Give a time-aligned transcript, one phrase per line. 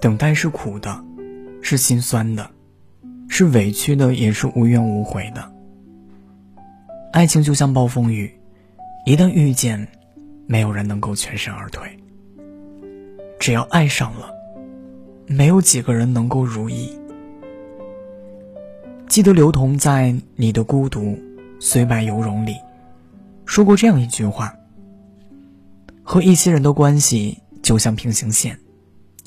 [0.00, 1.04] 等待是苦的，
[1.60, 2.48] 是心酸的，
[3.28, 5.52] 是委屈的，也是无怨无悔的。
[7.12, 8.32] 爱情就像暴风雨，
[9.04, 9.88] 一旦遇见，
[10.46, 11.88] 没有人能够全身而退。
[13.40, 14.30] 只要爱上了，
[15.26, 16.96] 没有几个人能够如意。
[19.08, 21.18] 记得刘同在《你的孤独
[21.58, 22.54] 虽败犹荣》里
[23.46, 24.54] 说过这样一句话
[26.04, 28.58] ：“和一些人的关系就像平行线，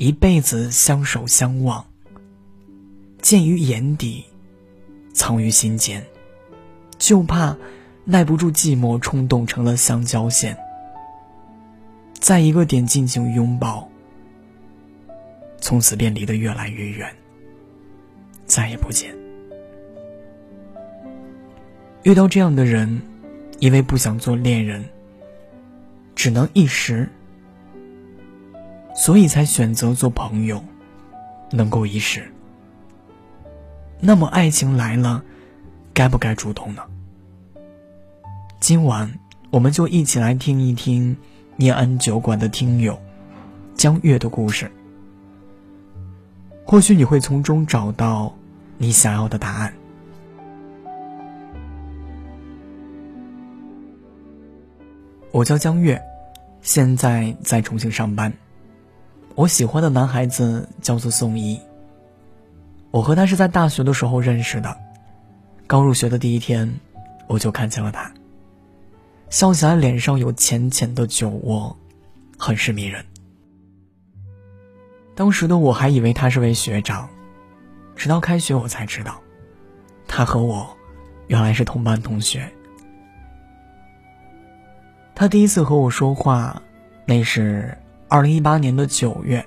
[0.00, 1.84] 一辈子相守相望，
[3.20, 4.24] 见于眼底，
[5.12, 6.02] 藏于心间，
[6.96, 7.54] 就怕
[8.06, 10.56] 耐不住寂寞，冲动成了相交线，
[12.18, 13.86] 在一个点尽情拥抱，
[15.60, 17.14] 从此便离得越来越远，
[18.46, 19.14] 再也不见。”
[22.04, 23.02] 遇到这样的人，
[23.58, 24.82] 因为不想做恋人，
[26.14, 27.06] 只能一时，
[29.00, 30.62] 所以才选择做朋友，
[31.50, 32.30] 能够一世。
[33.98, 35.24] 那么爱情来了，
[35.94, 36.82] 该不该主动呢？
[38.60, 39.10] 今晚
[39.48, 41.16] 我们就一起来听一听
[41.56, 43.00] 念安酒馆的听友
[43.74, 44.70] 江月的故事，
[46.66, 48.30] 或许你会从中找到
[48.76, 49.72] 你想要的答案。
[55.30, 55.98] 我叫江月，
[56.60, 58.30] 现在在重庆上班。
[59.40, 61.58] 我喜欢的男孩子叫做宋一。
[62.90, 64.76] 我和他是在大学的时候认识的，
[65.66, 66.70] 刚入学的第一天，
[67.26, 68.12] 我就看见了他。
[69.30, 71.74] 笑起来脸上有浅浅的酒窝，
[72.36, 73.02] 很是迷人。
[75.14, 77.08] 当时的我还以为他是位学长，
[77.96, 79.18] 直到开学我才知道，
[80.06, 80.68] 他和我
[81.28, 82.46] 原来是同班同学。
[85.14, 86.60] 他第一次和我说话，
[87.06, 87.74] 那是
[88.10, 89.46] 二零一八年的九月。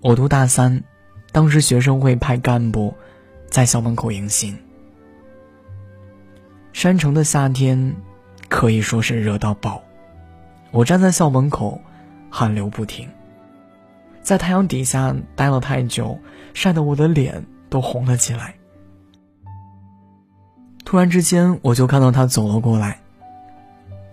[0.00, 0.82] 我读大三，
[1.30, 2.94] 当时学生会派干部
[3.50, 4.56] 在校门口迎新。
[6.72, 7.96] 山城的夏天
[8.48, 9.82] 可以说是热到爆，
[10.70, 11.82] 我站在校门口，
[12.30, 13.06] 汗流不停，
[14.22, 16.18] 在太阳底下待了太久，
[16.54, 18.54] 晒得我的脸都红了起来。
[20.86, 23.00] 突然之间，我就看到他走了过来。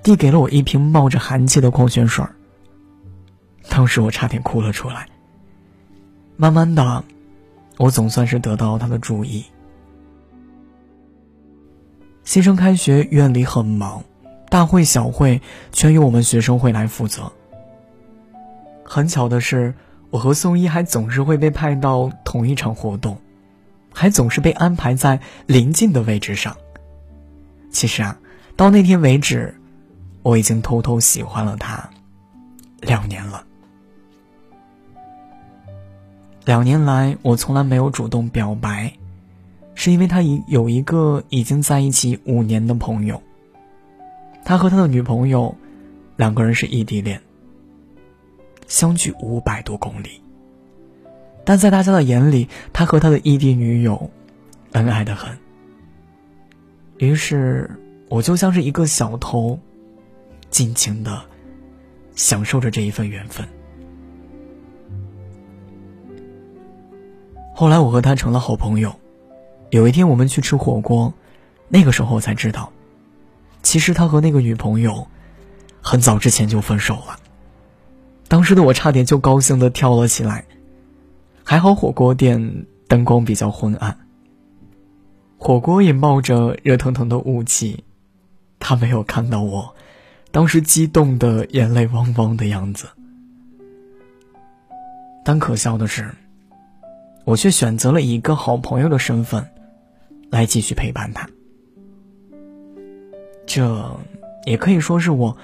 [0.01, 2.35] 递给了我一瓶冒着寒气的矿泉水儿
[3.69, 5.07] 当时我差点哭了出来。
[6.35, 7.03] 慢慢的，
[7.77, 9.45] 我总算是得到他的注意。
[12.23, 14.03] 新生开学，院里很忙，
[14.49, 15.41] 大会小会
[15.71, 17.31] 全由我们学生会来负责。
[18.83, 19.73] 很巧的是，
[20.09, 23.19] 我和宋一还总是会被派到同一场活动，
[23.93, 26.55] 还总是被安排在临近的位置上。
[27.71, 28.19] 其实啊，
[28.55, 29.55] 到那天为止。
[30.23, 31.89] 我已经偷偷喜欢了他
[32.79, 33.45] 两年了。
[36.45, 38.93] 两年来，我从来没有主动表白，
[39.75, 43.21] 是因为他已有一个已经在一起五年的朋友。
[44.43, 45.55] 他和他的女朋友
[46.17, 47.21] 两个人是异地恋，
[48.67, 50.21] 相距五百多公里。
[51.45, 54.09] 但在大家的眼里，他和他的异地女友
[54.73, 55.37] 恩爱的很。
[56.97, 57.69] 于是，
[58.09, 59.59] 我就像是一个小偷。
[60.49, 61.19] 尽情的
[62.15, 63.43] 享受着这一份缘分。
[67.63, 68.93] 后来我和他成了好朋友。
[69.69, 71.13] 有一天我们去吃火锅，
[71.69, 72.69] 那个时候才知道，
[73.61, 75.07] 其实他和那个女朋友
[75.81, 77.17] 很早之前就分手了。
[78.27, 80.43] 当时的我差点就高兴的跳了起来。
[81.45, 83.97] 还好火锅店灯光比较昏暗，
[85.37, 87.85] 火锅也冒着热腾腾的雾气，
[88.59, 89.73] 他没有看到我。
[90.31, 92.89] 当时激动的眼泪汪汪的样子，
[95.23, 96.13] 但可笑的是，
[97.25, 99.45] 我却选择了以一个好朋友的身份，
[100.29, 101.27] 来继续陪伴他。
[103.45, 103.99] 这
[104.45, 105.35] 也可以说是我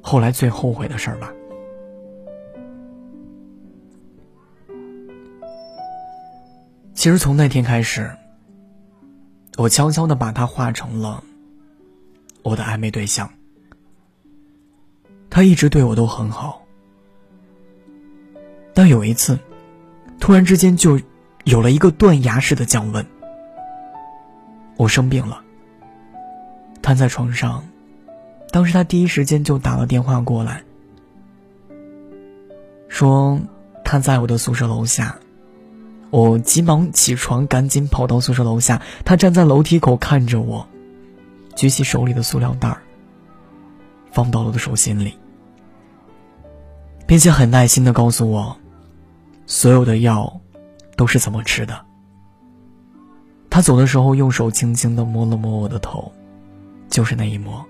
[0.00, 1.32] 后来最后悔的事儿吧。
[6.92, 8.10] 其实从那天开始，
[9.56, 11.24] 我悄悄的把他化成了
[12.42, 13.30] 我的暧昧对象。
[15.30, 16.60] 他一直对我都很好，
[18.74, 19.38] 但有一次，
[20.20, 21.00] 突然之间就
[21.44, 23.04] 有了一个断崖式的降温。
[24.76, 25.40] 我生病了，
[26.82, 27.64] 瘫在床上，
[28.50, 30.62] 当时他第一时间就打了电话过来，
[32.88, 33.40] 说
[33.84, 35.16] 他在我的宿舍楼下。
[36.10, 40.66] 我急忙起床，赶紧跑到宿舍楼下，他站在楼梯口看着我，
[41.54, 42.82] 举起手里的塑料袋儿。
[44.12, 45.16] 放到了我的手心里，
[47.06, 48.58] 并且很耐心的告诉我，
[49.50, 50.32] 所有的药
[50.96, 51.84] 都是怎么吃的。
[53.50, 56.10] 他走的时候，用手轻轻的摸了摸我的头，
[56.88, 57.66] 就是那一摸，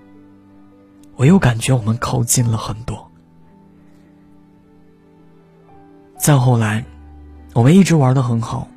[1.15, 3.09] 我又感觉我们靠近了很多。
[6.19, 6.85] 再后来，
[7.55, 8.67] 我们一直玩的很好，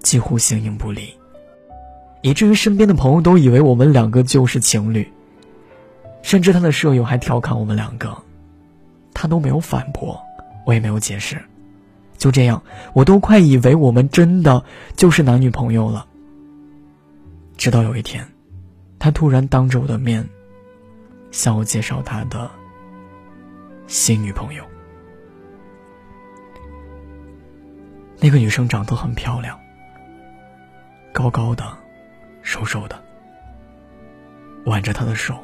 [0.00, 1.14] 几乎形影不离，
[2.22, 5.08] 以至于身边的朋友都以为我们两个就是情侣，
[6.22, 8.20] 甚至他的舍友还调侃我们两个，
[9.14, 10.20] 他都没有反驳，
[10.66, 11.40] 我也没有解释，
[12.16, 12.62] 就这样，
[12.94, 14.64] 我都快以为我们真的
[14.96, 16.06] 就是男女朋友了。
[17.56, 18.26] 直到有一天，
[18.98, 20.28] 他突然当着我的面
[21.30, 22.50] 向我介绍他的
[23.86, 24.64] 新女朋友。
[28.18, 29.58] 那个女生长得很漂亮，
[31.12, 31.64] 高高的，
[32.42, 32.98] 瘦瘦的，
[34.64, 35.38] 挽着他的手，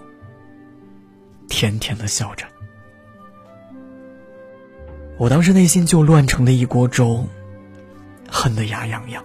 [1.49, 2.47] 甜甜的笑着。
[5.19, 7.25] 我当时内心就乱成了一锅粥，
[8.29, 9.23] 恨得牙痒痒。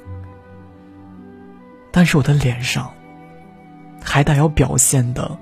[1.91, 2.93] 但是我的脸上
[4.03, 5.37] 还得要表现的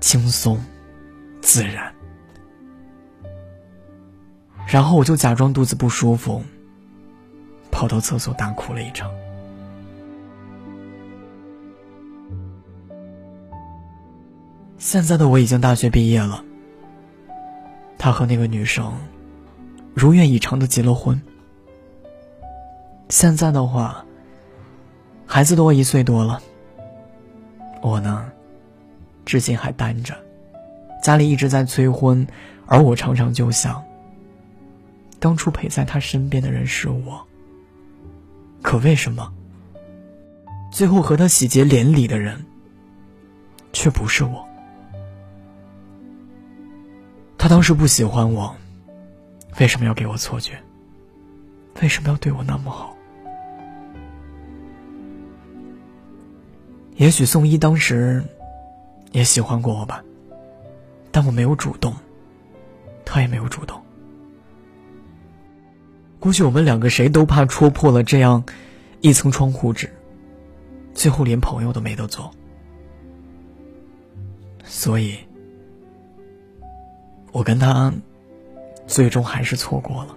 [0.00, 0.60] 轻松
[1.40, 1.94] 自然。
[4.66, 6.42] 然后我就假装肚子不舒服，
[7.70, 9.10] 跑到厕所大哭了一场。
[14.78, 16.42] 现在的我已经大学毕业了，
[18.02, 18.90] 他和那个女生
[19.92, 21.20] 如愿以偿的结了婚。
[23.10, 24.02] 现在的话，
[25.26, 26.40] 孩子都一岁多了，
[27.82, 28.32] 我呢，
[29.26, 30.16] 至今还单着，
[31.02, 32.26] 家里一直在催婚，
[32.64, 33.84] 而我常常就想。
[35.18, 37.20] 当初陪在他身边的人是我，
[38.62, 39.30] 可为什么
[40.72, 42.42] 最后和他喜结连理的人
[43.74, 44.48] 却不是我？
[47.40, 48.54] 他当时不喜欢我，
[49.58, 50.52] 为什么要给我错觉？
[51.80, 52.94] 为什么要对我那么好？
[56.96, 58.22] 也许宋一当时
[59.12, 60.04] 也喜欢过我吧，
[61.10, 61.94] 但我没有主动，
[63.06, 63.80] 他也没有主动。
[66.18, 68.44] 估计我们两个谁都怕戳破了这样
[69.00, 69.90] 一层窗户纸，
[70.92, 72.30] 最后连朋友都没得做。
[74.62, 75.18] 所以，
[77.32, 77.92] 我跟他
[78.86, 80.16] 最终还是错过了。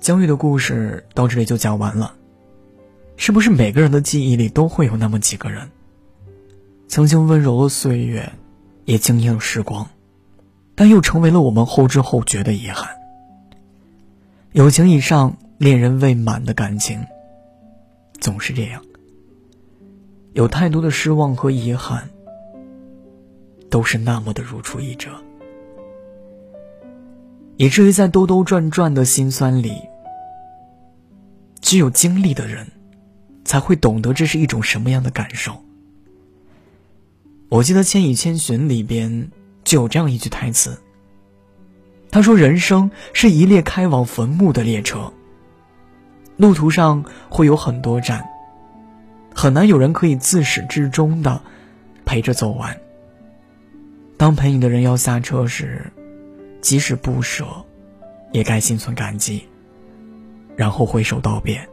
[0.00, 2.14] 江玉的故事到这里就讲完了。
[3.16, 5.70] 是不是每个人的记忆里都会有那么几个人，
[6.88, 8.32] 曾经温柔的岁月，
[8.86, 9.86] 也惊艳了时光？
[10.74, 12.88] 但又成为了我们后知后觉的遗憾。
[14.52, 17.04] 友情以上，恋人未满的感情，
[18.20, 18.82] 总是这样。
[20.32, 22.08] 有太多的失望和遗憾，
[23.68, 25.10] 都是那么的如出一辙，
[27.56, 29.80] 以至于在兜兜转转的心酸里，
[31.60, 32.66] 只有经历的人，
[33.44, 35.52] 才会懂得这是一种什么样的感受。
[37.48, 39.30] 我记得《千与千寻》里边。
[39.62, 40.76] 就有这样一句台词。
[42.10, 45.12] 他说：“人生是一列开往坟墓的列车，
[46.38, 48.26] 路途上会有很多站，
[49.34, 51.40] 很难有人可以自始至终的
[52.04, 52.76] 陪着走完。
[54.16, 55.90] 当陪你的人要下车时，
[56.60, 57.46] 即使不舍，
[58.32, 59.46] 也该心存感激，
[60.56, 61.66] 然后挥手道别。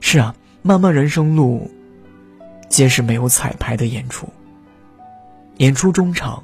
[0.00, 1.70] 是啊，漫漫人生路，
[2.68, 4.26] 皆是没有彩排的演出。”
[5.58, 6.42] 演出中场，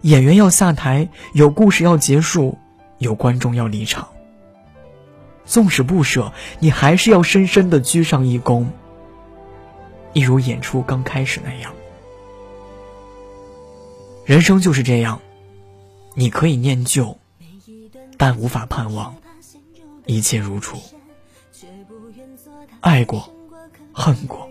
[0.00, 2.58] 演员要下台，有故事要结束，
[2.98, 4.08] 有观众要离场。
[5.48, 8.66] 纵使不舍，你还是要深深的鞠上一躬，
[10.12, 11.72] 一如演出刚开始那样。
[14.26, 15.22] 人生就是这样，
[16.14, 17.16] 你可以念旧，
[18.18, 19.16] 但无法盼望
[20.04, 20.76] 一切如初。
[22.80, 23.32] 爱过，
[23.92, 24.50] 恨过，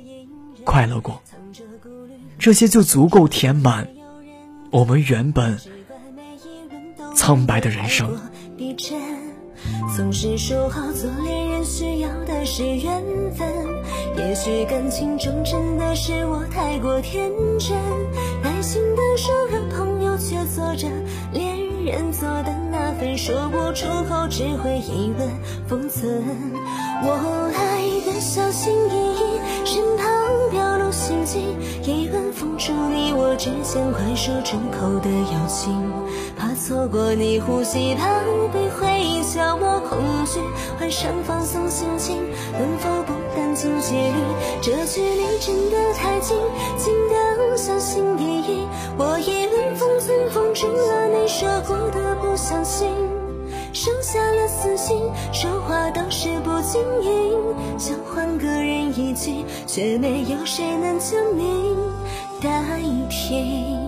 [0.66, 1.22] 快乐过，
[2.40, 3.88] 这些就足够填满。
[4.72, 5.60] 我们原本
[7.16, 8.20] 苍白的人生。
[9.96, 13.04] 总是说好做恋人需要的是缘
[13.36, 13.48] 分，
[14.16, 17.76] 也许感情中真的是我太过天真，
[18.44, 20.88] 耐心的说个朋友，却做着
[21.34, 25.28] 恋人做的那份，说不出口，只会一吻
[25.68, 26.24] 封存。
[27.04, 30.06] 我爱的小心翼翼，身旁
[30.52, 35.97] 表露心迹，一吻封住你我之间快说出口的友情。
[36.48, 38.08] 怕错过你呼吸，怕
[38.54, 40.40] 被回忆消磨恐惧，
[40.80, 42.16] 换上放松心情，
[42.54, 44.16] 能否不担惊戒律？
[44.62, 46.38] 这距离真的太近，
[46.78, 49.58] 近得小心翼翼，我一路。
[49.76, 52.88] 封存，封住了你说过的不相信，
[53.74, 54.98] 剩下了死心，
[55.34, 57.38] 说话都是不经意，
[57.78, 61.76] 想换个人一句，却没有谁能将你
[62.42, 62.64] 代
[63.10, 63.87] 替。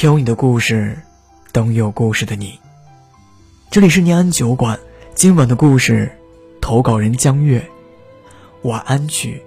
[0.00, 0.98] 听你的故事，
[1.52, 2.58] 等有故事的你。
[3.70, 4.80] 这里是念安酒馆，
[5.14, 6.10] 今晚的故事，
[6.58, 7.62] 投稿人江月，
[8.62, 9.42] 晚安曲，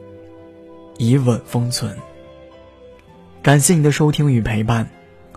[1.00, 1.98] 以吻封存。
[3.41, 4.88] 感谢你的收听与陪伴。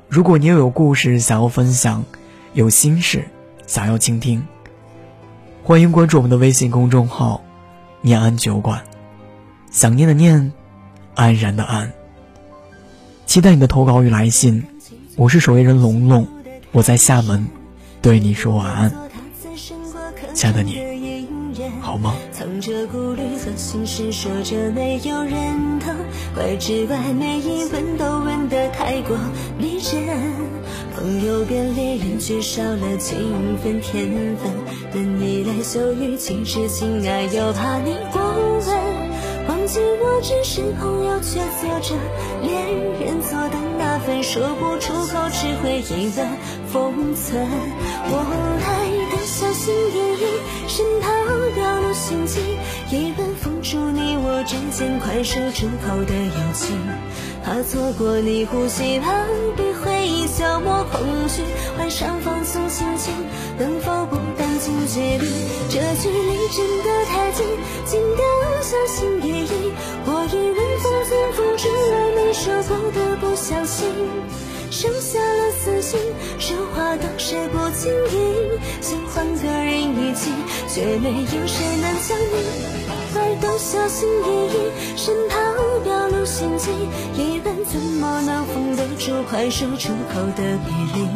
[0.06, 2.04] 如果你也有故事想要分享，
[2.52, 3.26] 有心事
[3.66, 4.46] 想要倾听，
[5.64, 7.42] 欢迎关注我们的微信公众号
[8.04, 8.85] “念安酒馆”。
[9.73, 10.52] 想念的念，
[11.14, 11.90] 安然的安。
[13.25, 14.62] 期待你的投稿与来信。
[15.18, 16.28] 我是守夜人龙龙，
[16.73, 17.49] 我在厦门，
[18.02, 18.92] 对你说晚安，
[20.35, 20.78] 亲爱的你，
[21.80, 22.14] 好吗？
[22.30, 25.96] 藏着顾虑和心事，说着没有人疼，
[26.35, 29.16] 怪只怪每一吻都吻得太过
[29.58, 30.06] 逼真。
[30.94, 33.14] 朋友变恋人，却少了几
[33.62, 34.52] 分天分，
[34.92, 38.76] 等你来秀语，其实情爱又怕你过问。
[39.49, 41.94] 忘记我只是朋友，却做着
[42.42, 42.66] 恋
[43.00, 43.56] 人做的
[44.06, 46.26] 分，说不出口，只会一吻
[46.68, 47.44] 封存。
[48.08, 48.14] 我
[48.62, 50.25] 爱的小心翼翼，
[50.68, 51.08] 生怕
[51.56, 52.40] 表露心迹，
[52.90, 56.78] 一吻封住你我之间快说出口的友情。
[57.44, 59.25] 怕错过你呼吸，怕
[60.06, 61.42] 被回忆消磨恐惧，
[61.78, 63.12] 晚上放松心情，
[63.58, 65.26] 能否不担惊距离？
[65.68, 67.44] 这距离真的太近，
[67.84, 68.22] 近到
[68.62, 69.72] 小心翼翼。
[70.06, 73.88] 我以为封存封住了你说过的不相信，
[74.70, 75.98] 剩下了死心，
[76.38, 79.66] 说话都是不经意，想换个人。
[79.96, 80.30] 一起，
[80.68, 82.34] 却没有谁能将你。
[83.18, 84.54] 儿都小心翼翼，
[84.96, 85.34] 生怕
[85.82, 86.71] 表露心机。
[87.14, 91.09] 一吻怎么能封得住快说出口的别离？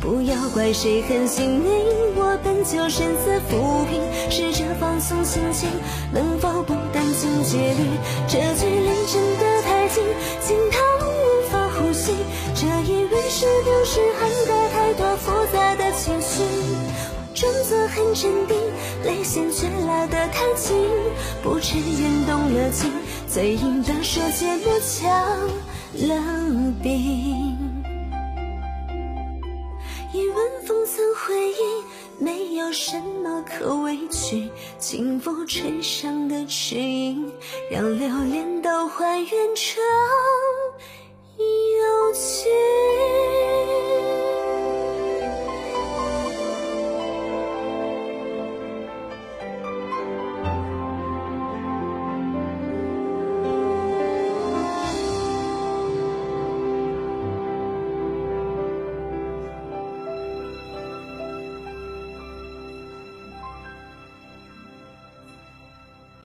[0.00, 1.68] 不要怪谁狠心你，
[2.14, 4.00] 我本就身自浮萍。
[4.30, 5.68] 试着放松心情，
[6.12, 7.98] 能否不担惊距离？
[8.28, 10.04] 这距离真的太近，
[10.40, 12.12] 近到无法呼吸。
[12.54, 16.42] 这一吻是不是涵盖太多复杂的情绪？
[17.16, 18.56] 我装作很镇定，
[19.04, 20.76] 泪腺却拉得太紧，
[21.42, 22.92] 不知言动了情，
[23.28, 25.10] 最硬的说缄默降
[26.08, 27.56] 了冰。
[30.12, 37.32] 一吻封存回忆，没有什么可委屈，轻抚唇上的齿印，
[37.70, 39.82] 让流连都还原成
[41.36, 42.14] 幽。